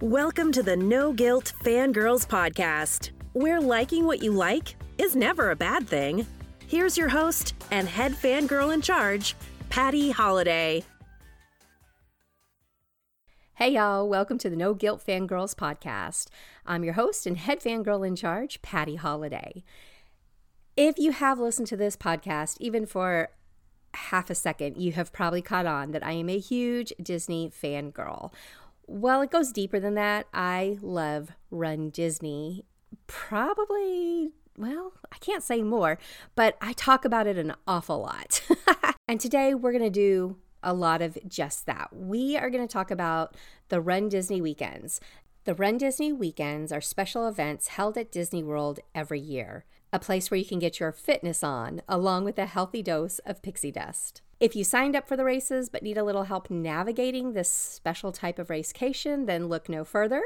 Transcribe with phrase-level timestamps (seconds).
[0.00, 5.56] Welcome to the No Guilt Fangirls Podcast, where liking what you like is never a
[5.56, 6.26] bad thing.
[6.66, 9.36] Here's your host and head fangirl in charge,
[9.68, 10.84] Patty Holliday.
[13.56, 16.28] Hey, y'all, welcome to the No Guilt Fangirls Podcast.
[16.64, 19.64] I'm your host and head fangirl in charge, Patty Holliday.
[20.78, 23.28] If you have listened to this podcast, even for
[23.92, 28.32] half a second, you have probably caught on that I am a huge Disney fangirl.
[28.92, 30.26] Well, it goes deeper than that.
[30.34, 32.64] I love runDisney.
[33.06, 35.96] Probably, well, I can't say more,
[36.34, 38.42] but I talk about it an awful lot.
[39.08, 41.90] and today we're going to do a lot of just that.
[41.94, 43.36] We are going to talk about
[43.68, 45.00] the runDisney weekends.
[45.44, 50.38] The runDisney weekends are special events held at Disney World every year, a place where
[50.38, 54.22] you can get your fitness on, along with a healthy dose of pixie dust.
[54.40, 58.10] If you signed up for the races but need a little help navigating this special
[58.10, 60.22] type of racecation, then look no further.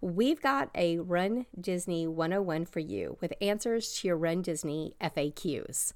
[0.00, 5.94] We've got a Run Disney 101 for you with answers to your runDisney FAQs.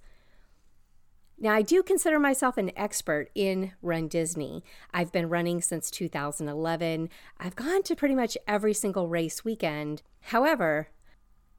[1.38, 4.62] Now, I do consider myself an expert in runDisney.
[4.92, 7.08] I've been running since 2011.
[7.38, 10.02] I've gone to pretty much every single race weekend.
[10.22, 10.88] However,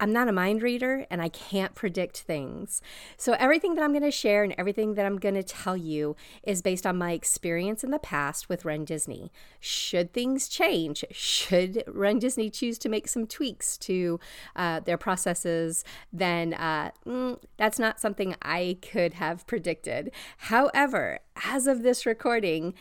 [0.01, 2.81] I'm not a mind reader and I can't predict things.
[3.17, 6.15] So, everything that I'm going to share and everything that I'm going to tell you
[6.41, 9.29] is based on my experience in the past with runDisney.
[9.59, 14.19] Should things change, should runDisney choose to make some tweaks to
[14.55, 20.11] uh, their processes, then uh, mm, that's not something I could have predicted.
[20.37, 22.73] However, as of this recording,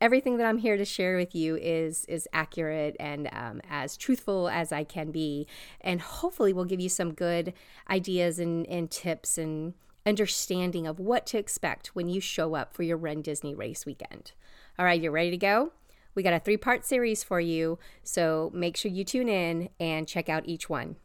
[0.00, 4.48] everything that I'm here to share with you is is accurate and um, as truthful
[4.48, 5.46] as I can be,
[5.80, 7.52] and hopefully will give you some good
[7.90, 9.74] ideas and, and tips and
[10.06, 14.32] understanding of what to expect when you show up for your runDisney race weekend.
[14.78, 15.72] All right, you ready to go?
[16.14, 20.08] We got a three part series for you, so make sure you tune in and
[20.08, 20.96] check out each one.